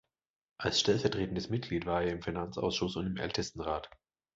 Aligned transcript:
Als 0.57 0.79
stellvertretendes 0.79 1.49
Mitglied 1.51 1.85
war 1.85 2.01
er 2.01 2.11
im 2.11 2.23
Finanzausschuss 2.23 2.95
und 2.95 3.05
im 3.05 3.17
Ältestenrat. 3.17 3.87